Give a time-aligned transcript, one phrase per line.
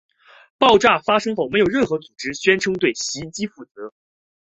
[0.57, 3.93] 爆炸发生后没有任何组织宣称对袭击负责。